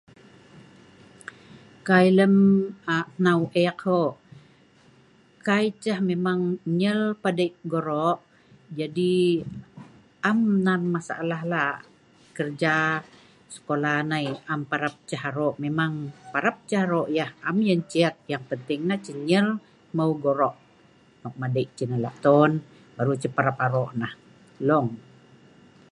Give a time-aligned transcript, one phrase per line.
[1.87, 2.35] Kai lem
[2.95, 4.07] aa hnau ek hoo,
[5.47, 6.41] kai ceh memang
[6.79, 8.19] nyel padei' goro'
[8.77, 9.13] jadi
[10.29, 11.71] am nan masalah lah
[12.35, 12.77] keja
[13.53, 15.53] sekola nai am parap ceh aro'.
[15.65, 15.93] Memang
[16.31, 19.47] parap ceh aro' yah am yah encet yang penting nah ceh nyel
[19.91, 20.55] hmeu goro'
[21.21, 22.51] nok madei' ceh nah laton
[22.95, 24.13] baru Ceh parap aro' nah
[24.65, 24.89] hlong.